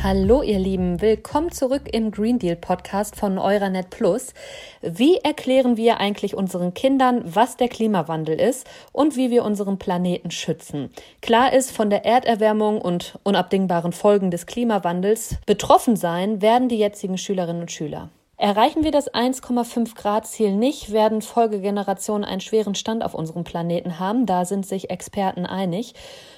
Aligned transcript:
Hallo 0.00 0.42
ihr 0.42 0.60
Lieben, 0.60 1.00
willkommen 1.00 1.50
zurück 1.50 1.92
im 1.92 2.12
Green 2.12 2.38
Deal 2.38 2.54
Podcast 2.54 3.16
von 3.16 3.36
Euranet 3.36 3.90
Plus. 3.90 4.32
Wie 4.80 5.16
erklären 5.16 5.76
wir 5.76 5.98
eigentlich 5.98 6.36
unseren 6.36 6.72
Kindern, 6.72 7.22
was 7.24 7.56
der 7.56 7.66
Klimawandel 7.66 8.40
ist 8.40 8.64
und 8.92 9.16
wie 9.16 9.32
wir 9.32 9.44
unseren 9.44 9.80
Planeten 9.80 10.30
schützen? 10.30 10.90
Klar 11.20 11.52
ist, 11.52 11.72
von 11.72 11.90
der 11.90 12.04
Erderwärmung 12.04 12.80
und 12.80 13.18
unabdingbaren 13.24 13.90
Folgen 13.90 14.30
des 14.30 14.46
Klimawandels 14.46 15.34
betroffen 15.46 15.96
sein 15.96 16.40
werden 16.42 16.68
die 16.68 16.78
jetzigen 16.78 17.18
Schülerinnen 17.18 17.62
und 17.62 17.72
Schüler. 17.72 18.08
Erreichen 18.40 18.84
wir 18.84 18.92
das 18.92 19.12
1,5 19.12 19.96
Grad 19.96 20.24
Ziel 20.24 20.54
nicht, 20.54 20.92
werden 20.92 21.22
Folgegenerationen 21.22 22.24
einen 22.24 22.40
schweren 22.40 22.76
Stand 22.76 23.02
auf 23.02 23.14
unserem 23.14 23.42
Planeten 23.42 23.98
haben. 23.98 24.26
Da 24.26 24.44
sind 24.44 24.64
sich 24.64 24.90
Experten 24.90 25.44
einig. 25.44 25.94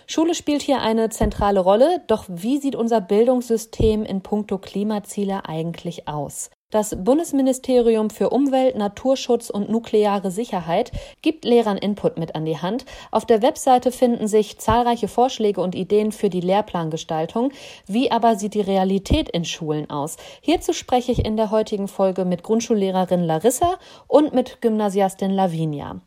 Schule 0.07 0.35
spielt 0.35 0.63
hier 0.63 0.81
eine 0.81 1.11
zentrale 1.11 1.61
Rolle. 1.61 2.03
Doch 2.07 2.25
wie 2.27 2.57
sieht 2.57 2.75
unser 2.75 3.03
Bildungssystem 3.03 4.03
in 4.03 4.23
puncto 4.23 4.57
Klimaziele 4.57 5.45
eigentlich 5.45 6.09
aus? 6.09 6.49
Das 6.71 6.95
Bundesministerium 6.97 8.11
für 8.11 8.31
Umwelt, 8.31 8.77
Naturschutz 8.77 9.51
und 9.51 9.69
nukleare 9.71 10.31
Sicherheit 10.31 10.93
gibt 11.21 11.45
Lehrern 11.45 11.77
Input 11.77 12.17
mit 12.17 12.37
an 12.37 12.45
die 12.45 12.59
Hand. 12.59 12.85
Auf 13.11 13.27
der 13.27 13.43
Webseite 13.43 13.91
finden 13.91 14.29
sich 14.29 14.59
zahlreiche 14.59 15.09
Vorschläge 15.09 15.61
und 15.61 15.75
Ideen 15.75 16.13
für 16.13 16.31
die 16.31 16.41
Lehrplangestaltung. 16.41 17.51
Wie 17.89 18.13
aber 18.13 18.37
sieht 18.37 18.55
die 18.55 18.61
Realität 18.61 19.29
in 19.29 19.45
Schulen 19.45 19.91
aus? 19.91 20.17
Hierzu 20.43 20.73
spreche 20.73 21.11
ich 21.11 21.25
in 21.25 21.37
der 21.37 21.51
heutigen 21.51 21.89
Folge 21.89 22.25
mit 22.25 22.45
Grundschullehrerin 22.45 23.25
Larissa 23.25 23.75
und 24.07 24.33
mit 24.33 24.61
Gymnasiastin 24.61 25.33
Lavinia. 25.33 26.01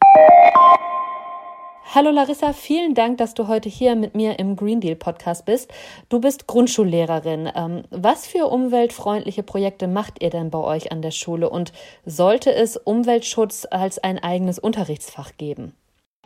Hallo 1.92 2.10
Larissa, 2.10 2.54
vielen 2.54 2.96
Dank, 2.96 3.18
dass 3.18 3.36
du 3.36 3.48
heute 3.48 3.70
hier 3.70 3.96
mit 3.96 4.16
mir 4.16 4.40
im 4.40 4.56
Green 4.56 4.80
Deal 4.80 4.96
Podcast 4.96 5.46
bist. 5.46 5.72
Du 6.10 6.20
bist 6.20 6.48
Grundschullehrerin. 6.48 7.52
Ähm, 7.54 7.84
was 7.92 8.26
für 8.26 8.48
umweltfreundliche 8.48 9.44
Projekte 9.44 9.88
macht 9.88 10.24
ihr 10.24 10.32
denn 10.32 10.50
bei 10.50 10.60
euch 10.60 10.92
an 10.92 11.04
der 11.04 11.12
Schule 11.12 11.50
und 11.50 11.72
sollte 12.06 12.52
es 12.52 12.78
Umweltschutz 12.78 13.68
als 13.70 14.00
ein 14.00 14.18
eigenes 14.18 14.58
Unterrichtsfach 14.58 15.34
geben? 15.38 15.76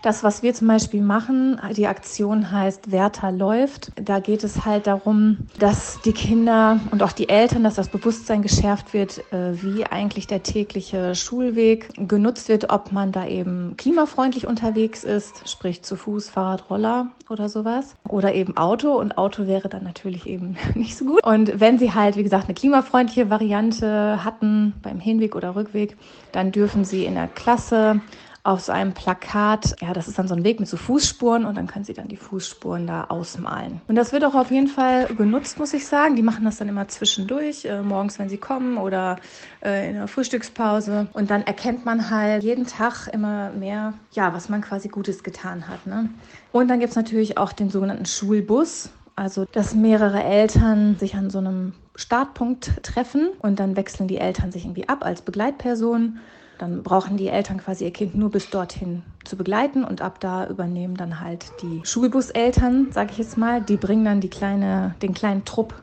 Das, 0.03 0.23
was 0.23 0.43
wir 0.43 0.53
zum 0.53 0.67
Beispiel 0.67 1.01
machen, 1.01 1.59
die 1.75 1.87
Aktion 1.87 2.51
heißt 2.51 2.91
Werther 2.91 3.31
läuft. 3.31 3.91
Da 3.95 4.19
geht 4.19 4.43
es 4.43 4.63
halt 4.63 4.85
darum, 4.85 5.39
dass 5.57 5.99
die 6.05 6.11
Kinder 6.11 6.79
und 6.91 7.01
auch 7.01 7.13
die 7.13 7.29
Eltern, 7.29 7.63
dass 7.63 7.73
das 7.73 7.87
Bewusstsein 7.89 8.43
geschärft 8.43 8.93
wird, 8.93 9.19
äh, 9.33 9.59
wie 9.63 9.87
eigentlich 9.87 10.27
der 10.27 10.43
tägliche 10.43 11.15
Schulweg 11.15 11.89
genutzt 11.95 12.47
wird, 12.47 12.69
ob 12.69 12.91
man 12.91 13.11
da 13.11 13.25
eben 13.25 13.75
klimafreundlich 13.75 14.45
unterwegs 14.45 15.03
ist, 15.03 15.49
sprich 15.49 15.81
zu 15.81 15.95
Fuß, 15.95 16.29
Fahrrad, 16.29 16.69
Roller 16.69 17.07
oder 17.27 17.49
sowas. 17.49 17.95
Oder 18.07 18.35
eben 18.35 18.55
Auto. 18.55 18.95
Und 18.99 19.17
Auto 19.17 19.47
wäre 19.47 19.67
dann 19.67 19.83
natürlich 19.83 20.27
eben 20.27 20.57
nicht 20.75 20.95
so 20.95 21.05
gut. 21.05 21.23
Und 21.23 21.59
wenn 21.59 21.79
sie 21.79 21.95
halt, 21.95 22.17
wie 22.17 22.23
gesagt, 22.23 22.45
eine 22.45 22.53
klimafreundliche 22.53 23.31
Variante 23.31 24.23
hatten 24.23 24.75
beim 24.83 24.99
Hinweg 24.99 25.35
oder 25.35 25.55
Rückweg, 25.55 25.97
dann 26.33 26.51
dürfen 26.51 26.85
sie 26.85 27.05
in 27.05 27.15
der 27.15 27.27
Klasse 27.27 27.99
auf 28.47 28.61
so 28.61 28.71
einem 28.71 28.93
Plakat, 28.93 29.75
ja, 29.81 29.91
das 29.91 30.07
ist 30.07 30.17
dann 30.17 30.29
so 30.29 30.33
ein 30.33 30.45
Weg 30.45 30.61
mit 30.61 30.69
so 30.69 30.77
Fußspuren 30.77 31.43
und 31.43 31.57
dann 31.57 31.67
können 31.67 31.83
sie 31.83 31.93
dann 31.93 32.07
die 32.07 32.15
Fußspuren 32.15 32.87
da 32.87 33.03
ausmalen. 33.09 33.81
Und 33.89 33.95
das 33.95 34.13
wird 34.13 34.23
auch 34.23 34.35
auf 34.35 34.51
jeden 34.51 34.69
Fall 34.69 35.07
genutzt, 35.07 35.59
muss 35.59 35.73
ich 35.73 35.85
sagen. 35.85 36.15
Die 36.15 36.21
machen 36.21 36.45
das 36.45 36.55
dann 36.55 36.69
immer 36.69 36.87
zwischendurch, 36.87 37.65
äh, 37.65 37.81
morgens, 37.81 38.19
wenn 38.19 38.29
sie 38.29 38.37
kommen 38.37 38.77
oder 38.77 39.17
äh, 39.61 39.89
in 39.89 39.95
der 39.95 40.07
Frühstückspause. 40.07 41.07
Und 41.11 41.29
dann 41.29 41.41
erkennt 41.41 41.83
man 41.83 42.09
halt 42.09 42.41
jeden 42.41 42.65
Tag 42.65 43.09
immer 43.11 43.49
mehr, 43.49 43.95
ja, 44.13 44.33
was 44.33 44.47
man 44.47 44.61
quasi 44.61 44.87
Gutes 44.87 45.23
getan 45.23 45.67
hat. 45.67 45.85
Ne? 45.85 46.09
Und 46.53 46.69
dann 46.69 46.79
gibt 46.79 46.91
es 46.91 46.95
natürlich 46.95 47.37
auch 47.37 47.51
den 47.51 47.69
sogenannten 47.69 48.05
Schulbus. 48.05 48.91
Also, 49.17 49.43
dass 49.51 49.75
mehrere 49.75 50.23
Eltern 50.23 50.95
sich 50.97 51.15
an 51.15 51.29
so 51.29 51.39
einem 51.39 51.73
Startpunkt 51.95 52.81
treffen 52.81 53.27
und 53.39 53.59
dann 53.59 53.75
wechseln 53.75 54.07
die 54.07 54.19
Eltern 54.19 54.53
sich 54.53 54.63
irgendwie 54.63 54.87
ab 54.87 55.03
als 55.03 55.21
Begleitperson 55.21 56.19
dann 56.57 56.83
brauchen 56.83 57.17
die 57.17 57.27
Eltern 57.27 57.57
quasi 57.57 57.85
ihr 57.85 57.91
Kind 57.91 58.15
nur 58.15 58.31
bis 58.31 58.49
dorthin 58.49 59.03
zu 59.23 59.35
begleiten 59.35 59.83
und 59.83 60.01
ab 60.01 60.19
da 60.19 60.47
übernehmen 60.47 60.95
dann 60.95 61.19
halt 61.19 61.51
die 61.61 61.81
Schulbuseltern, 61.83 62.91
sage 62.91 63.11
ich 63.11 63.17
jetzt 63.17 63.37
mal. 63.37 63.61
Die 63.61 63.77
bringen 63.77 64.05
dann 64.05 64.21
die 64.21 64.29
kleine, 64.29 64.95
den 65.01 65.13
kleinen 65.13 65.45
Trupp 65.45 65.73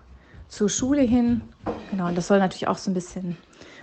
zur 0.48 0.68
Schule 0.68 1.02
hin. 1.02 1.42
Genau, 1.90 2.08
und 2.08 2.16
das 2.16 2.26
soll 2.26 2.38
natürlich 2.38 2.68
auch 2.68 2.78
so 2.78 2.90
ein 2.90 2.94
bisschen 2.94 3.36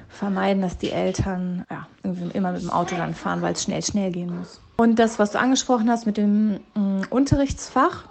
vermeiden, 0.10 0.62
dass 0.62 0.78
die 0.78 0.92
Eltern 0.92 1.66
ja, 1.70 1.88
immer 2.34 2.52
mit 2.52 2.62
dem 2.62 2.70
Auto 2.70 2.96
dann 2.96 3.14
fahren, 3.14 3.42
weil 3.42 3.54
es 3.54 3.64
schnell, 3.64 3.82
schnell 3.82 4.12
gehen 4.12 4.38
muss. 4.38 4.60
Und 4.78 5.00
das, 5.00 5.20
was 5.20 5.32
du 5.32 5.40
angesprochen 5.40 5.90
hast 5.90 6.06
mit 6.06 6.18
dem 6.18 6.60
äh, 6.76 7.06
Unterrichtsfach, 7.10 8.06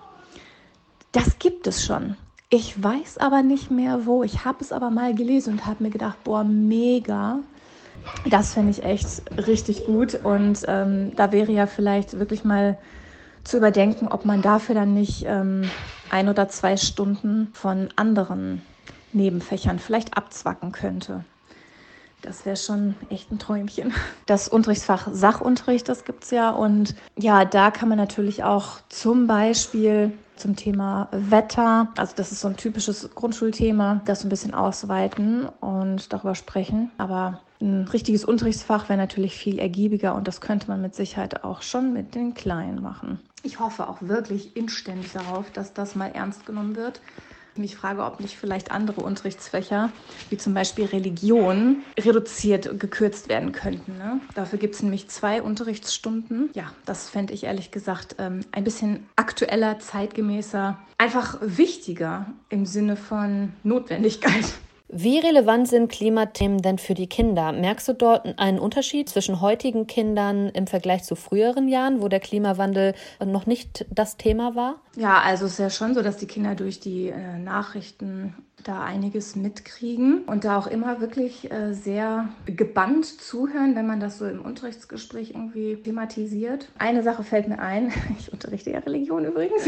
das 1.13 1.39
gibt 1.39 1.67
es 1.67 1.85
schon. 1.85 2.17
Ich 2.49 2.83
weiß 2.83 3.19
aber 3.19 3.43
nicht 3.43 3.71
mehr 3.71 4.07
wo. 4.07 4.23
Ich 4.23 4.45
habe 4.45 4.59
es 4.61 4.73
aber 4.73 4.91
mal 4.91 5.15
gelesen 5.15 5.55
und 5.55 5.67
habe 5.67 5.85
mir 5.85 5.91
gedacht, 5.91 6.23
boah, 6.25 6.45
mega. 6.45 7.41
Das 8.29 8.55
fände 8.55 8.71
ich 8.71 8.85
echt 8.85 9.23
richtig 9.37 9.87
gut. 9.87 10.15
Und 10.15 10.65
ähm, 10.69 11.13
da 11.17 11.33
wäre 11.33 11.53
ja 11.53 11.67
vielleicht 11.67 12.19
wirklich 12.19 12.45
mal 12.45 12.79
zu 13.45 13.57
überdenken, 13.57 14.09
ob 14.09 14.25
man 14.25 14.43
dafür 14.43 14.75
dann 14.75 14.95
nicht 14.95 15.25
ähm, 15.27 15.69
ein 16.11 16.29
oder 16.29 16.49
zwei 16.49 16.77
Stunden 16.77 17.49
von 17.53 17.89
anderen 17.97 18.63
Nebenfächern 19.13 19.79
vielleicht 19.79 20.17
abzwacken 20.17 20.73
könnte. 20.73 21.25
Das 22.23 22.45
wäre 22.45 22.57
schon 22.57 22.95
echt 23.09 23.33
ein 23.33 23.39
Träumchen. 23.39 23.95
Das 24.27 24.49
Unterrichtsfach 24.49 25.09
Sachunterricht, 25.11 25.89
das 25.89 26.05
gibt 26.05 26.25
es 26.25 26.31
ja. 26.31 26.51
Und 26.51 26.95
ja, 27.17 27.45
da 27.45 27.71
kann 27.71 27.89
man 27.89 27.99
natürlich 27.99 28.45
auch 28.45 28.81
zum 28.91 29.27
Beispiel 29.27 30.13
zum 30.37 30.57
Thema 30.57 31.09
Wetter, 31.13 31.89
also 31.97 32.15
das 32.17 32.33
ist 32.33 32.41
so 32.41 32.49
ein 32.49 32.57
typisches 32.57 33.11
Grundschulthema, 33.15 34.01
das 34.05 34.25
ein 34.25 34.31
bisschen 34.31 34.55
ausweiten 34.55 35.47
und 35.61 36.13
darüber 36.13 36.35
sprechen. 36.35 36.91
Aber 36.99 37.41
ein 37.61 37.87
richtiges 37.89 38.25
Unterrichtsfach 38.25 38.89
wäre 38.89 38.99
natürlich 38.99 39.37
viel 39.37 39.59
ergiebiger 39.59 40.15
und 40.15 40.27
das 40.27 40.41
könnte 40.41 40.69
man 40.69 40.81
mit 40.81 40.95
Sicherheit 40.95 41.45
auch 41.45 41.63
schon 41.63 41.93
mit 41.93 42.15
den 42.15 42.35
Kleinen 42.35 42.83
machen. 42.83 43.21
Ich 43.43 43.61
hoffe 43.61 43.89
auch 43.89 43.99
wirklich 44.01 44.57
inständig 44.57 45.13
darauf, 45.13 45.51
dass 45.51 45.73
das 45.73 45.95
mal 45.95 46.11
ernst 46.13 46.47
genommen 46.47 46.77
wird. 46.77 47.01
Ich 47.57 47.77
frage, 47.77 48.05
ob 48.05 48.21
nicht 48.21 48.37
vielleicht 48.37 48.71
andere 48.71 49.03
Unterrichtsfächer, 49.03 49.91
wie 50.31 50.39
zum 50.39 50.55
Beispiel 50.55 50.87
Religion, 50.87 51.83
reduziert, 51.99 52.79
gekürzt 52.79 53.29
werden 53.29 53.53
könnten. 53.53 53.99
Ne? 53.99 54.21
Dafür 54.35 54.59
gibt 54.59 54.77
es 54.77 54.83
nämlich 54.83 55.09
zwei 55.09 55.43
Unterrichtsstunden. 55.43 56.51
Ja, 56.55 56.73
das 56.87 57.11
fände 57.11 57.35
ich 57.35 57.45
ehrlich 57.45 57.71
gesagt 57.71 58.17
ähm, 58.19 58.41
ein 58.53 58.65
bisschen 58.65 59.07
aktueller, 59.17 59.79
zeitgemäßer, 59.79 60.79
einfach 60.97 61.39
wichtiger 61.43 62.27
im 62.49 62.67
Sinne 62.67 62.97
von 62.97 63.53
Notwendigkeit. 63.63 64.55
Wie 64.93 65.21
relevant 65.21 65.69
sind 65.69 65.91
Klimathemen 65.91 66.63
denn 66.63 66.79
für 66.79 66.95
die 66.95 67.07
Kinder? 67.07 67.53
Merkst 67.53 67.87
du 67.87 67.93
dort 67.93 68.39
einen 68.41 68.59
Unterschied 68.59 69.09
zwischen 69.09 69.41
heutigen 69.41 69.87
Kindern 69.87 70.49
im 70.49 70.67
Vergleich 70.67 71.05
zu 71.05 71.15
früheren 71.15 71.69
Jahren, 71.69 72.03
wo 72.03 72.09
der 72.09 72.19
Klimawandel 72.19 72.95
noch 73.25 73.47
nicht 73.47 73.87
das 73.89 74.17
Thema 74.17 74.57
war? 74.57 74.81
Ja, 74.97 75.21
also 75.21 75.47
es 75.47 75.53
ist 75.53 75.59
ja 75.59 75.71
schon 75.71 75.95
so, 75.95 76.03
dass 76.03 76.17
die 76.17 76.27
Kinder 76.27 76.57
durch 76.57 76.81
die 76.81 77.09
äh, 77.09 77.39
Nachrichten 77.39 78.35
da 78.65 78.83
einiges 78.83 79.37
mitkriegen 79.37 80.25
und 80.25 80.45
da 80.45 80.59
auch 80.59 80.67
immer 80.67 81.01
wirklich 81.01 81.53
äh, 81.53 81.73
sehr 81.73 82.29
gebannt 82.47 83.07
zuhören, 83.07 83.77
wenn 83.77 83.87
man 83.87 84.01
das 84.01 84.19
so 84.19 84.27
im 84.27 84.41
Unterrichtsgespräch 84.41 85.31
irgendwie 85.31 85.77
thematisiert. 85.77 86.69
Eine 86.79 87.05
Sache 87.05 87.23
fällt 87.23 87.49
mir 87.49 87.61
ein, 87.61 87.93
ich 88.19 88.33
unterrichte 88.33 88.71
ja 88.71 88.81
Religion 88.81 89.25
übrigens. 89.25 89.63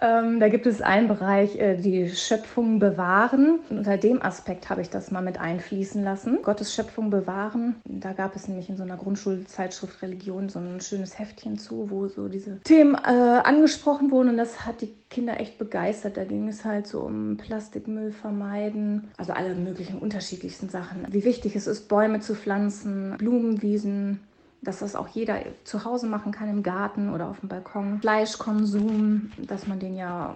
Ähm, 0.00 0.38
da 0.38 0.48
gibt 0.48 0.66
es 0.66 0.80
einen 0.80 1.08
Bereich, 1.08 1.58
äh, 1.58 1.76
die 1.76 2.08
Schöpfung 2.10 2.78
bewahren. 2.78 3.58
Und 3.68 3.78
unter 3.78 3.96
dem 3.96 4.22
Aspekt 4.22 4.70
habe 4.70 4.80
ich 4.80 4.90
das 4.90 5.10
mal 5.10 5.22
mit 5.22 5.40
einfließen 5.40 6.02
lassen. 6.02 6.38
Gottes 6.42 6.72
Schöpfung 6.72 7.10
bewahren. 7.10 7.76
Da 7.84 8.12
gab 8.12 8.36
es 8.36 8.46
nämlich 8.46 8.68
in 8.68 8.76
so 8.76 8.84
einer 8.84 8.96
Grundschulzeitschrift 8.96 10.02
Religion 10.02 10.48
so 10.48 10.60
ein 10.60 10.80
schönes 10.80 11.18
Heftchen 11.18 11.58
zu, 11.58 11.90
wo 11.90 12.06
so 12.06 12.28
diese 12.28 12.60
Themen 12.60 12.94
äh, 12.94 12.98
angesprochen 12.98 14.10
wurden. 14.10 14.30
Und 14.30 14.36
das 14.36 14.64
hat 14.64 14.82
die 14.82 14.94
Kinder 15.10 15.40
echt 15.40 15.58
begeistert. 15.58 16.16
Da 16.16 16.24
ging 16.24 16.48
es 16.48 16.64
halt 16.64 16.86
so 16.86 17.00
um 17.00 17.36
Plastikmüll 17.36 18.12
vermeiden, 18.12 19.08
also 19.16 19.32
alle 19.32 19.54
möglichen 19.54 19.98
unterschiedlichsten 19.98 20.68
Sachen. 20.68 21.06
Wie 21.10 21.24
wichtig 21.24 21.56
es 21.56 21.66
ist, 21.66 21.88
Bäume 21.88 22.20
zu 22.20 22.34
pflanzen, 22.34 23.16
Blumenwiesen 23.18 24.20
dass 24.62 24.80
das 24.80 24.96
auch 24.96 25.08
jeder 25.08 25.40
zu 25.64 25.84
Hause 25.84 26.06
machen 26.06 26.32
kann 26.32 26.48
im 26.48 26.62
Garten 26.62 27.12
oder 27.12 27.28
auf 27.28 27.40
dem 27.40 27.48
Balkon. 27.48 28.00
Fleischkonsum, 28.00 29.30
dass 29.38 29.66
man 29.66 29.78
den 29.78 29.96
ja, 29.96 30.34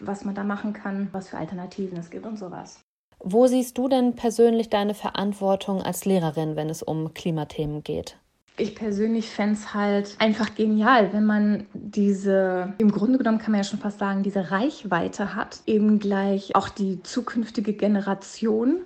was 0.00 0.24
man 0.24 0.34
da 0.34 0.44
machen 0.44 0.72
kann, 0.72 1.08
was 1.12 1.28
für 1.28 1.38
Alternativen 1.38 1.98
es 1.98 2.10
gibt 2.10 2.26
und 2.26 2.38
sowas. 2.38 2.80
Wo 3.20 3.46
siehst 3.46 3.78
du 3.78 3.88
denn 3.88 4.14
persönlich 4.14 4.68
deine 4.68 4.94
Verantwortung 4.94 5.82
als 5.82 6.04
Lehrerin, 6.04 6.56
wenn 6.56 6.68
es 6.68 6.82
um 6.82 7.14
Klimathemen 7.14 7.82
geht? 7.82 8.18
Ich 8.56 8.76
persönlich 8.76 9.30
fände 9.30 9.54
es 9.54 9.74
halt 9.74 10.14
einfach 10.20 10.54
genial, 10.54 11.12
wenn 11.12 11.24
man 11.24 11.66
diese, 11.72 12.72
im 12.78 12.92
Grunde 12.92 13.18
genommen 13.18 13.38
kann 13.38 13.50
man 13.50 13.60
ja 13.60 13.64
schon 13.64 13.80
fast 13.80 13.98
sagen, 13.98 14.22
diese 14.22 14.52
Reichweite 14.52 15.34
hat, 15.34 15.60
eben 15.66 15.98
gleich 15.98 16.54
auch 16.54 16.68
die 16.68 17.02
zukünftige 17.02 17.72
Generation 17.72 18.82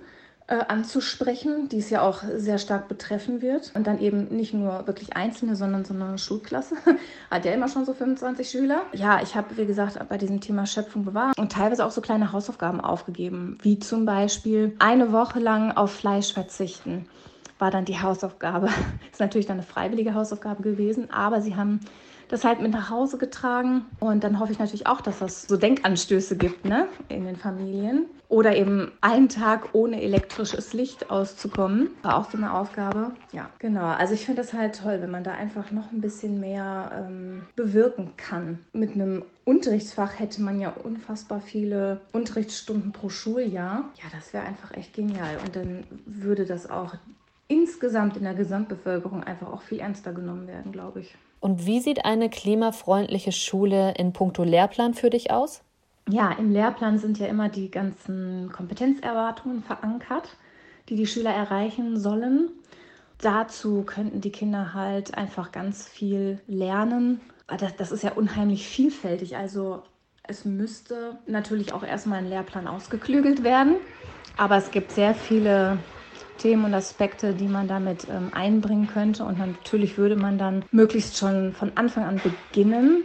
anzusprechen, 0.55 1.69
die 1.69 1.77
es 1.77 1.89
ja 1.89 2.01
auch 2.01 2.23
sehr 2.35 2.57
stark 2.57 2.87
betreffen 2.87 3.41
wird. 3.41 3.71
Und 3.75 3.87
dann 3.87 3.99
eben 3.99 4.35
nicht 4.35 4.53
nur 4.53 4.87
wirklich 4.87 5.15
Einzelne, 5.15 5.55
sondern 5.55 5.85
so 5.85 5.93
eine 5.93 6.17
Schulklasse. 6.17 6.75
Hat 7.31 7.45
ja 7.45 7.51
immer 7.51 7.67
schon 7.67 7.85
so 7.85 7.93
25 7.93 8.49
Schüler. 8.49 8.81
Ja, 8.93 9.21
ich 9.21 9.35
habe, 9.35 9.57
wie 9.57 9.65
gesagt, 9.65 9.99
bei 10.09 10.17
diesem 10.17 10.41
Thema 10.41 10.65
Schöpfung 10.65 11.05
bewahrt 11.05 11.37
und 11.37 11.51
teilweise 11.51 11.85
auch 11.85 11.91
so 11.91 12.01
kleine 12.01 12.31
Hausaufgaben 12.31 12.81
aufgegeben, 12.81 13.57
wie 13.61 13.79
zum 13.79 14.05
Beispiel 14.05 14.75
eine 14.79 15.11
Woche 15.11 15.39
lang 15.39 15.71
auf 15.71 15.91
Fleisch 15.91 16.33
verzichten 16.33 17.07
war 17.59 17.71
dann 17.71 17.85
die 17.85 17.99
Hausaufgabe. 17.99 18.69
Ist 19.11 19.19
natürlich 19.19 19.45
dann 19.45 19.57
eine 19.57 19.67
freiwillige 19.67 20.13
Hausaufgabe 20.13 20.63
gewesen, 20.63 21.11
aber 21.11 21.41
sie 21.41 21.57
haben 21.57 21.81
das 22.29 22.45
halt 22.45 22.61
mit 22.61 22.71
nach 22.71 22.89
Hause 22.89 23.17
getragen. 23.17 23.85
Und 23.99 24.23
dann 24.23 24.39
hoffe 24.39 24.51
ich 24.51 24.59
natürlich 24.59 24.87
auch, 24.87 25.01
dass 25.01 25.21
es 25.21 25.43
so 25.43 25.57
Denkanstöße 25.57 26.37
gibt 26.37 26.65
ne, 26.65 26.87
in 27.09 27.25
den 27.25 27.35
Familien. 27.35 28.05
Oder 28.29 28.55
eben 28.55 28.91
einen 29.01 29.27
Tag 29.27 29.69
ohne 29.73 30.03
elektrisches 30.03 30.73
Licht 30.73 31.09
auszukommen. 31.09 31.89
War 32.03 32.15
auch 32.15 32.29
so 32.29 32.37
eine 32.37 32.53
Aufgabe. 32.53 33.11
Ja, 33.31 33.49
genau. 33.57 33.87
Also 33.87 34.13
ich 34.13 34.25
finde 34.25 34.43
das 34.43 34.53
halt 34.53 34.79
toll, 34.79 35.01
wenn 35.01 35.09
man 35.09 35.23
da 35.23 35.31
einfach 35.31 35.71
noch 35.71 35.91
ein 35.91 35.99
bisschen 35.99 36.39
mehr 36.39 36.91
ähm, 36.95 37.41
bewirken 37.55 38.11
kann. 38.17 38.59
Mit 38.71 38.93
einem 38.93 39.23
Unterrichtsfach 39.45 40.19
hätte 40.19 40.43
man 40.43 40.59
ja 40.59 40.69
unfassbar 40.69 41.41
viele 41.41 42.01
Unterrichtsstunden 42.11 42.91
pro 42.91 43.09
Schuljahr. 43.09 43.85
Ja, 43.95 44.09
das 44.13 44.31
wäre 44.31 44.45
einfach 44.45 44.77
echt 44.77 44.93
genial. 44.93 45.37
Und 45.43 45.55
dann 45.55 45.85
würde 46.05 46.45
das 46.45 46.69
auch 46.69 46.93
insgesamt 47.49 48.15
in 48.15 48.23
der 48.23 48.35
Gesamtbevölkerung 48.35 49.23
einfach 49.25 49.51
auch 49.51 49.61
viel 49.61 49.79
ernster 49.79 50.13
genommen 50.13 50.47
werden, 50.47 50.71
glaube 50.71 51.01
ich. 51.01 51.15
Und 51.41 51.65
wie 51.65 51.81
sieht 51.81 52.05
eine 52.05 52.29
klimafreundliche 52.29 53.31
Schule 53.31 53.93
in 53.97 54.13
puncto 54.13 54.43
Lehrplan 54.43 54.93
für 54.93 55.09
dich 55.09 55.31
aus? 55.31 55.61
Ja, 56.07 56.31
im 56.31 56.51
Lehrplan 56.51 56.97
sind 56.97 57.17
ja 57.19 57.27
immer 57.27 57.49
die 57.49 57.69
ganzen 57.69 58.51
Kompetenzerwartungen 58.51 59.63
verankert, 59.63 60.37
die 60.89 60.95
die 60.95 61.07
Schüler 61.07 61.31
erreichen 61.31 61.99
sollen. 61.99 62.49
Dazu 63.19 63.83
könnten 63.83 64.21
die 64.21 64.31
Kinder 64.31 64.73
halt 64.73 65.17
einfach 65.17 65.51
ganz 65.51 65.87
viel 65.87 66.39
lernen. 66.47 67.19
Das, 67.47 67.75
das 67.75 67.91
ist 67.91 68.03
ja 68.03 68.13
unheimlich 68.13 68.67
vielfältig. 68.67 69.37
Also 69.37 69.83
es 70.23 70.45
müsste 70.45 71.17
natürlich 71.25 71.73
auch 71.73 71.83
erstmal 71.83 72.19
ein 72.19 72.29
Lehrplan 72.29 72.67
ausgeklügelt 72.67 73.43
werden. 73.43 73.75
Aber 74.37 74.57
es 74.57 74.71
gibt 74.71 74.91
sehr 74.91 75.13
viele 75.13 75.79
Themen 76.39 76.65
und 76.65 76.73
Aspekte, 76.73 77.33
die 77.33 77.47
man 77.47 77.67
damit 77.67 78.07
ähm, 78.09 78.31
einbringen 78.33 78.87
könnte. 78.87 79.23
Und 79.23 79.37
natürlich 79.37 79.97
würde 79.97 80.15
man 80.15 80.37
dann 80.37 80.65
möglichst 80.71 81.17
schon 81.17 81.53
von 81.53 81.71
Anfang 81.75 82.05
an 82.05 82.19
beginnen 82.23 83.03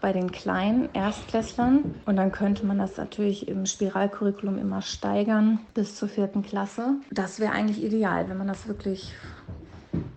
bei 0.00 0.12
den 0.12 0.30
kleinen 0.30 0.88
Erstklässlern. 0.94 1.96
Und 2.06 2.16
dann 2.16 2.32
könnte 2.32 2.64
man 2.64 2.78
das 2.78 2.96
natürlich 2.96 3.48
im 3.48 3.66
Spiralcurriculum 3.66 4.58
immer 4.58 4.82
steigern 4.82 5.60
bis 5.74 5.96
zur 5.96 6.08
vierten 6.08 6.42
Klasse. 6.42 6.96
Das 7.10 7.40
wäre 7.40 7.52
eigentlich 7.52 7.84
ideal, 7.84 8.28
wenn 8.28 8.38
man 8.38 8.48
das 8.48 8.68
wirklich 8.68 9.12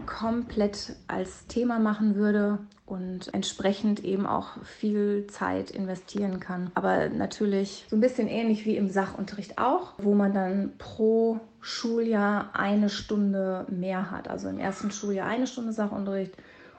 komplett 0.06 0.96
als 1.08 1.48
Thema 1.48 1.80
machen 1.80 2.16
würde 2.16 2.60
und 2.86 3.34
entsprechend 3.34 4.04
eben 4.04 4.26
auch 4.26 4.64
viel 4.64 5.28
Zeit 5.28 5.72
investieren 5.72 6.40
kann. 6.40 6.72
Aber 6.74 7.10
natürlich 7.10 7.86
so 7.90 7.96
ein 7.96 8.02
bisschen 8.02 8.28
ähnlich 8.28 8.66
wie 8.66 8.76
im 8.76 8.90
Sachunterricht 8.90 9.58
auch, 9.60 9.94
wo 9.98 10.16
man 10.16 10.34
dann 10.34 10.74
pro 10.78 11.40
Schuljahr 11.62 12.52
eine 12.54 12.90
Stunde 12.90 13.66
mehr 13.70 14.12
hat. 14.12 14.28
Also 14.28 14.50
im 14.50 14.60
ersten 14.60 14.92
Schuljahr 14.92 15.28
eine 15.28 15.48
Stunde 15.48 15.74
Sachunterricht 15.74 16.34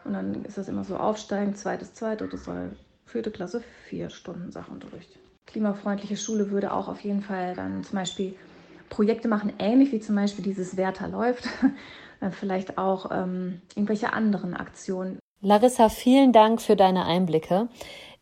und 0.05 0.15
dann 0.15 0.45
ist 0.45 0.59
das 0.59 0.69
immer 0.69 0.85
so 0.85 0.97
aufsteigend, 0.97 1.59
zweites, 1.59 1.95
zweites, 1.95 2.31
drittes, 2.31 2.49
vierte 3.07 3.31
Klasse 3.31 3.63
vier 3.87 4.11
Stunden 4.11 4.51
Sachunterricht. 4.53 5.19
Klimafreundliche 5.47 6.17
Schule 6.17 6.51
würde 6.51 6.73
auch 6.73 6.89
auf 6.89 7.01
jeden 7.01 7.23
Fall 7.23 7.55
dann 7.55 7.83
zum 7.85 7.97
Beispiel 7.99 8.35
Projekte 8.89 9.29
machen, 9.29 9.53
ähnlich 9.59 9.93
wie 9.93 10.01
zum 10.01 10.17
Beispiel 10.17 10.45
dieses 10.45 10.77
Werther 10.77 11.09
läuft, 11.09 11.49
vielleicht 12.31 12.79
auch 12.79 13.11
ähm, 13.11 13.61
irgendwelche 13.75 14.13
anderen 14.13 14.55
Aktionen. 14.55 15.19
Larissa, 15.43 15.89
vielen 15.89 16.33
Dank 16.33 16.61
für 16.61 16.77
deine 16.77 17.07
Einblicke. 17.07 17.69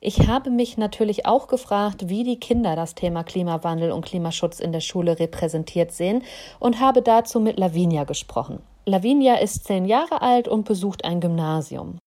Ich 0.00 0.28
habe 0.28 0.50
mich 0.50 0.78
natürlich 0.78 1.26
auch 1.26 1.48
gefragt, 1.48 2.08
wie 2.08 2.22
die 2.22 2.38
Kinder 2.38 2.76
das 2.76 2.94
Thema 2.94 3.24
Klimawandel 3.24 3.90
und 3.90 4.04
Klimaschutz 4.04 4.60
in 4.60 4.70
der 4.70 4.78
Schule 4.80 5.18
repräsentiert 5.18 5.90
sehen 5.90 6.22
und 6.60 6.78
habe 6.78 7.02
dazu 7.02 7.40
mit 7.40 7.58
Lavinia 7.58 8.04
gesprochen. 8.04 8.62
Lavinia 8.86 9.34
ist 9.40 9.64
zehn 9.64 9.84
Jahre 9.84 10.22
alt 10.22 10.46
und 10.46 10.64
besucht 10.64 11.04
ein 11.04 11.20
Gymnasium. 11.20 11.98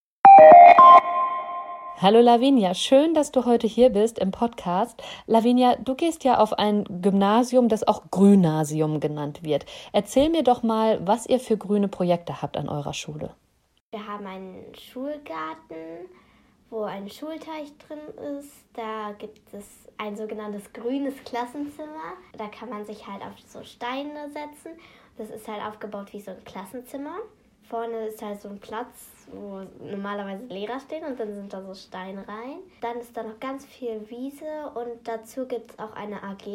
Hallo 1.98 2.20
Lavinia, 2.22 2.72
schön, 2.72 3.12
dass 3.12 3.30
du 3.30 3.44
heute 3.44 3.66
hier 3.66 3.90
bist 3.90 4.18
im 4.18 4.30
Podcast. 4.30 5.02
Lavinia, 5.26 5.76
du 5.76 5.94
gehst 5.94 6.24
ja 6.24 6.38
auf 6.38 6.54
ein 6.54 6.84
Gymnasium, 7.02 7.68
das 7.68 7.86
auch 7.86 8.10
Grünasium 8.10 9.00
genannt 9.00 9.42
wird. 9.42 9.66
Erzähl 9.92 10.30
mir 10.30 10.42
doch 10.42 10.62
mal, 10.62 11.06
was 11.06 11.26
ihr 11.26 11.38
für 11.38 11.58
grüne 11.58 11.88
Projekte 11.88 12.40
habt 12.40 12.56
an 12.56 12.70
eurer 12.70 12.94
Schule. 12.94 13.34
Wir 13.90 14.06
haben 14.06 14.26
einen 14.26 14.74
Schulgarten, 14.74 16.08
wo 16.72 16.84
ein 16.84 17.08
Schulteich 17.08 17.70
drin 17.86 18.00
ist. 18.38 18.64
Da 18.72 19.12
gibt 19.18 19.52
es 19.52 19.66
ein 19.98 20.16
sogenanntes 20.16 20.72
grünes 20.72 21.14
Klassenzimmer. 21.24 22.14
Da 22.36 22.48
kann 22.48 22.70
man 22.70 22.84
sich 22.86 23.06
halt 23.06 23.22
auf 23.22 23.38
so 23.46 23.62
Steine 23.62 24.30
setzen. 24.30 24.72
Das 25.18 25.28
ist 25.28 25.46
halt 25.46 25.62
aufgebaut 25.62 26.12
wie 26.12 26.20
so 26.20 26.30
ein 26.30 26.42
Klassenzimmer. 26.44 27.18
Vorne 27.68 28.08
ist 28.08 28.22
halt 28.22 28.40
so 28.40 28.48
ein 28.48 28.58
Platz, 28.58 29.10
wo 29.32 29.62
normalerweise 29.84 30.46
Lehrer 30.46 30.80
stehen 30.80 31.04
und 31.04 31.20
dann 31.20 31.34
sind 31.34 31.52
da 31.52 31.62
so 31.62 31.74
Steine 31.74 32.26
rein. 32.26 32.58
Dann 32.80 32.98
ist 32.98 33.14
da 33.16 33.22
noch 33.22 33.38
ganz 33.38 33.66
viel 33.66 34.08
Wiese 34.08 34.72
und 34.74 35.06
dazu 35.06 35.46
gibt 35.46 35.72
es 35.72 35.78
auch 35.78 35.94
eine 35.94 36.22
AG. 36.22 36.46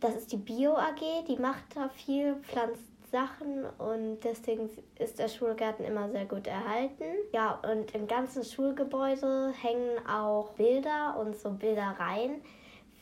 Das 0.00 0.14
ist 0.14 0.30
die 0.32 0.36
Bio 0.36 0.76
AG, 0.76 1.26
die 1.28 1.36
macht 1.36 1.64
da 1.74 1.88
viel, 1.88 2.36
pflanzt 2.42 2.93
Sachen 3.14 3.64
und 3.78 4.24
deswegen 4.24 4.68
ist 4.98 5.20
der 5.20 5.28
Schulgarten 5.28 5.84
immer 5.84 6.10
sehr 6.10 6.24
gut 6.24 6.48
erhalten. 6.48 7.04
Ja, 7.32 7.60
und 7.70 7.94
im 7.94 8.08
ganzen 8.08 8.42
Schulgebäude 8.42 9.52
hängen 9.62 10.04
auch 10.08 10.50
Bilder 10.54 11.16
und 11.20 11.36
so 11.36 11.50
Bildereien 11.50 12.40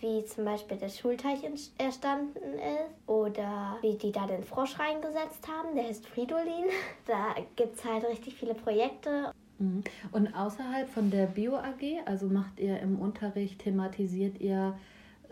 wie 0.00 0.25
zum 0.26 0.44
Beispiel 0.44 0.76
der 0.76 0.91
Schulteich 0.91 1.44
entstanden 1.44 2.59
ist 2.59 3.09
oder 3.09 3.79
wie 3.81 3.97
die 3.97 4.12
da 4.12 4.26
den 4.26 4.43
Frosch 4.43 4.79
reingesetzt 4.79 5.47
haben, 5.49 5.75
der 5.75 5.85
heißt 5.85 6.06
Fridolin. 6.06 6.67
Da 7.06 7.35
gibt 7.56 7.76
es 7.76 7.85
halt 7.85 8.05
richtig 8.05 8.35
viele 8.35 8.55
Projekte. 8.55 9.32
Mhm. 9.59 9.82
Und 10.11 10.35
außerhalb 10.35 10.88
von 10.88 11.11
der 11.11 11.26
Bio 11.26 11.56
AG, 11.56 12.03
also 12.05 12.26
macht 12.26 12.59
ihr 12.59 12.81
im 12.81 12.99
Unterricht, 12.99 13.61
thematisiert 13.61 14.41
ihr 14.41 14.76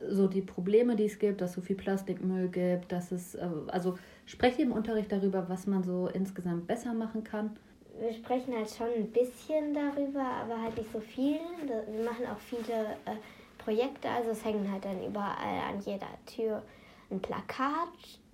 so 0.09 0.27
die 0.27 0.43
Probleme, 0.43 0.97
die 0.97 1.05
es 1.05 1.19
gibt, 1.19 1.41
dass 1.41 1.51
es 1.51 1.57
so 1.57 1.63
viel 1.63 1.77
Plastikmüll 1.77 2.49
gibt, 2.49 2.93
dass 2.93 3.13
es, 3.13 3.35
äh, 3.35 3.49
also 3.69 3.99
sprecht 4.27 4.59
ihr 4.59 4.65
im 4.65 4.73
Unterricht 4.73 5.13
darüber, 5.13 5.49
was 5.49 5.67
man 5.67 5.83
so 5.83 6.09
insgesamt 6.09 6.67
besser 6.67 6.95
machen 6.95 7.25
kann? 7.25 7.57
Wir 7.99 8.13
sprechen 8.15 8.55
halt 8.55 8.71
schon 8.71 8.89
ein 8.97 9.11
bisschen 9.11 9.75
darüber, 9.75 10.23
aber 10.23 10.63
halt 10.63 10.77
nicht 10.77 10.91
so 10.93 11.01
viel. 11.01 11.39
Wir 11.67 12.05
machen 12.05 12.25
auch 12.27 12.39
viele 12.39 12.93
äh, 13.05 13.17
Projekte. 13.59 14.09
Also 14.09 14.31
es 14.31 14.45
hängen 14.45 14.71
halt 14.71 14.85
dann 14.85 15.05
überall 15.05 15.61
an 15.69 15.81
jeder 15.85 16.09
Tür 16.25 16.63
ein 17.11 17.21
Plakat, 17.21 17.89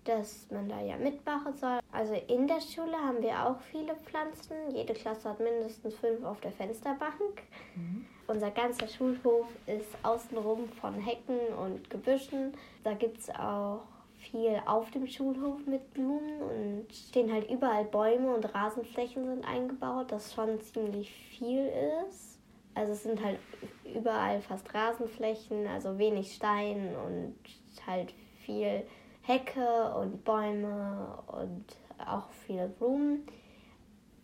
dass 0.08 0.46
man 0.50 0.68
da 0.68 0.80
ja 0.80 0.96
mitmachen 0.96 1.54
soll. 1.56 1.80
Also 1.92 2.14
in 2.14 2.46
der 2.46 2.60
Schule 2.60 2.96
haben 2.96 3.22
wir 3.22 3.46
auch 3.46 3.60
viele 3.70 3.94
Pflanzen. 3.96 4.54
Jede 4.72 4.94
Klasse 4.94 5.28
hat 5.28 5.40
mindestens 5.40 5.94
fünf 5.96 6.24
auf 6.24 6.40
der 6.40 6.52
Fensterbank. 6.52 7.42
Mhm. 7.74 8.06
Unser 8.26 8.50
ganzer 8.50 8.88
Schulhof 8.88 9.46
ist 9.66 9.96
außenrum 10.02 10.68
von 10.80 10.94
Hecken 10.94 11.38
und 11.58 11.88
Gebüschen. 11.90 12.54
Da 12.82 12.94
gibt 12.94 13.18
es 13.18 13.30
auch 13.30 13.82
viel 14.30 14.60
auf 14.66 14.90
dem 14.90 15.06
Schulhof 15.06 15.64
mit 15.66 15.92
Blumen 15.94 16.42
und 16.42 16.86
stehen 16.92 17.32
halt 17.32 17.48
überall 17.50 17.84
Bäume 17.84 18.34
und 18.34 18.54
Rasenflächen 18.54 19.24
sind 19.24 19.44
eingebaut, 19.46 20.10
das 20.10 20.34
schon 20.34 20.60
ziemlich 20.60 21.10
viel 21.10 21.70
ist. 22.08 22.40
Also 22.74 22.92
es 22.92 23.04
sind 23.04 23.22
halt 23.24 23.38
überall 23.94 24.40
fast 24.42 24.72
Rasenflächen, 24.74 25.66
also 25.66 25.98
wenig 25.98 26.34
Stein 26.34 26.94
und 27.06 27.36
halt 27.86 28.12
viel 28.44 28.82
Hecke 29.26 29.94
und 29.94 30.24
Bäume 30.24 31.18
und 31.26 31.64
auch 31.98 32.28
viele 32.46 32.68
Blumen, 32.68 33.26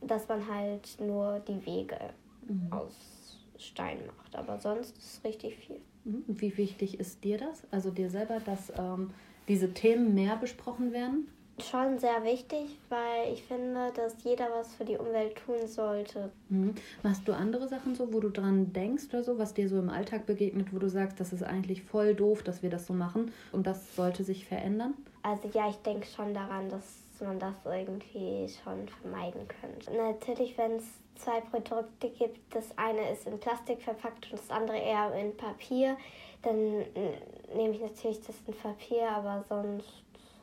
dass 0.01 0.29
man 0.29 0.47
halt 0.49 0.97
nur 1.01 1.41
die 1.41 1.65
Wege 1.67 1.99
mhm. 2.47 2.73
aus 2.73 3.39
Stein 3.59 3.99
macht. 4.07 4.37
Aber 4.37 4.59
sonst 4.61 4.97
ist 4.97 5.17
es 5.19 5.25
richtig 5.25 5.57
viel. 5.57 5.81
Mhm. 6.05 6.25
Wie 6.29 6.57
wichtig 6.57 7.01
ist 7.01 7.25
dir 7.25 7.39
das, 7.39 7.67
also 7.71 7.91
dir 7.91 8.11
selber, 8.11 8.41
dass 8.41 8.73
ähm, 8.77 9.11
diese 9.49 9.73
Themen 9.75 10.15
mehr 10.15 10.37
besprochen 10.37 10.93
werden? 10.93 11.29
Schon 11.61 11.99
sehr 11.99 12.25
wichtig, 12.25 12.79
weil 12.89 13.33
ich 13.33 13.43
finde, 13.45 13.93
dass 13.95 14.15
jeder 14.25 14.49
was 14.53 14.75
für 14.75 14.85
die 14.85 14.97
Umwelt 14.97 15.37
tun 15.45 15.67
sollte. 15.67 16.31
Mhm. 16.49 16.75
Machst 17.03 17.27
du 17.27 17.33
andere 17.33 17.69
Sachen 17.69 17.95
so, 17.95 18.13
wo 18.13 18.21
du 18.21 18.31
dran 18.31 18.73
denkst 18.73 19.05
oder 19.11 19.23
so, 19.23 19.39
was 19.39 19.55
dir 19.55 19.69
so 19.69 19.79
im 19.79 19.91
Alltag 19.91 20.27
begegnet, 20.27 20.73
wo 20.73 20.79
du 20.79 20.89
sagst, 20.89 21.21
das 21.21 21.33
ist 21.33 21.43
eigentlich 21.43 21.83
voll 21.83 22.15
doof, 22.15 22.43
dass 22.43 22.63
wir 22.63 22.71
das 22.71 22.87
so 22.87 22.95
machen 22.95 23.33
und 23.53 23.67
das 23.67 23.95
sollte 23.95 24.25
sich 24.25 24.47
verändern? 24.47 24.95
Also 25.23 25.49
ja, 25.53 25.69
ich 25.69 25.77
denke 25.77 26.07
schon 26.07 26.35
daran, 26.35 26.69
dass 26.69 27.03
man 27.21 27.39
das 27.39 27.55
irgendwie 27.65 28.49
schon 28.63 28.89
vermeiden 29.01 29.47
könnte. 29.47 29.97
Natürlich, 29.97 30.59
wenn 30.59 30.73
es 30.73 30.85
zwei 31.17 31.41
Produkte 31.41 32.09
gibt, 32.11 32.55
das 32.55 32.77
eine 32.77 33.13
ist 33.13 33.27
in 33.27 33.39
Plastik 33.39 33.81
verpackt 33.81 34.33
und 34.33 34.41
das 34.41 34.51
andere 34.51 34.79
eher 34.79 35.15
in 35.15 35.37
Papier, 35.37 35.97
dann 36.43 36.79
nehme 37.55 37.75
ich 37.75 37.81
natürlich 37.81 38.21
das 38.23 38.35
in 38.47 38.55
Papier, 38.55 39.09
aber 39.09 39.45
sonst 39.49 40.03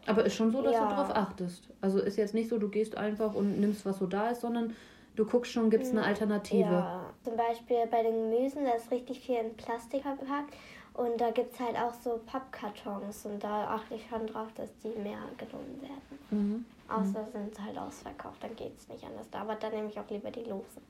Aber 0.09 0.25
ist 0.25 0.35
schon 0.35 0.51
so, 0.51 0.61
dass 0.61 0.73
ja. 0.73 0.83
du 0.83 0.89
darauf 0.89 1.15
achtest. 1.15 1.69
Also 1.81 1.99
ist 1.99 2.17
jetzt 2.17 2.33
nicht 2.33 2.49
so, 2.49 2.57
du 2.57 2.69
gehst 2.69 2.97
einfach 2.97 3.35
und 3.35 3.59
nimmst, 3.59 3.85
was 3.85 3.99
so 3.99 4.07
da 4.07 4.29
ist, 4.29 4.41
sondern 4.41 4.75
du 5.15 5.25
guckst 5.25 5.51
schon, 5.51 5.69
gibt 5.69 5.83
es 5.83 5.91
eine 5.91 6.01
hm, 6.01 6.07
Alternative. 6.07 6.69
Ja, 6.69 7.05
zum 7.23 7.37
Beispiel 7.37 7.77
bei 7.91 8.03
den 8.03 8.31
Gemüsen, 8.31 8.65
da 8.65 8.71
ist 8.71 8.89
richtig 8.91 9.19
viel 9.19 9.35
in 9.35 9.55
Plastik 9.55 10.01
verpackt. 10.01 10.55
Und 10.93 11.21
da 11.21 11.31
gibt 11.31 11.53
es 11.53 11.59
halt 11.59 11.77
auch 11.77 11.93
so 11.93 12.19
Pappkartons 12.25 13.25
und 13.25 13.41
da 13.41 13.67
achte 13.67 13.95
ich 13.95 14.05
schon 14.09 14.27
drauf, 14.27 14.49
dass 14.55 14.69
die 14.83 14.89
mehr 14.99 15.19
genommen 15.37 15.81
werden. 15.81 16.19
Mhm. 16.29 16.65
Außer 16.89 17.21
mhm. 17.21 17.31
sind 17.31 17.65
halt 17.65 17.77
ausverkauft, 17.77 18.43
dann 18.43 18.55
geht 18.55 18.77
es 18.77 18.89
nicht 18.89 19.03
anders. 19.05 19.27
Aber 19.31 19.55
dann 19.55 19.71
nehme 19.71 19.87
ich 19.89 19.99
auch 19.99 20.09
lieber 20.09 20.31
die 20.31 20.43
losen. 20.43 20.81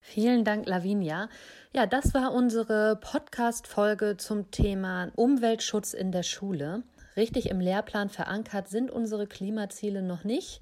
Vielen 0.00 0.44
Dank, 0.44 0.66
Lavinia. 0.66 1.28
Ja, 1.74 1.86
das 1.86 2.14
war 2.14 2.32
unsere 2.32 2.96
Podcast-Folge 2.96 4.16
zum 4.16 4.50
Thema 4.50 5.10
Umweltschutz 5.16 5.92
in 5.92 6.12
der 6.12 6.22
Schule. 6.22 6.84
Richtig 7.18 7.50
im 7.50 7.60
Lehrplan 7.60 8.08
verankert 8.10 8.68
sind 8.68 8.92
unsere 8.92 9.26
Klimaziele 9.26 10.02
noch 10.02 10.22
nicht. 10.22 10.60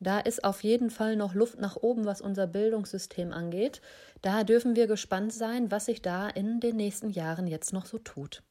Da 0.00 0.18
ist 0.18 0.42
auf 0.42 0.64
jeden 0.64 0.90
Fall 0.90 1.14
noch 1.14 1.32
Luft 1.32 1.60
nach 1.60 1.76
oben, 1.76 2.04
was 2.04 2.20
unser 2.20 2.48
Bildungssystem 2.48 3.32
angeht. 3.32 3.80
Daher 4.20 4.42
dürfen 4.42 4.74
wir 4.74 4.88
gespannt 4.88 5.32
sein, 5.32 5.70
was 5.70 5.86
sich 5.86 6.02
da 6.02 6.28
in 6.28 6.58
den 6.58 6.74
nächsten 6.74 7.08
Jahren 7.08 7.46
jetzt 7.46 7.72
noch 7.72 7.86
so 7.86 7.98
tut. 7.98 8.42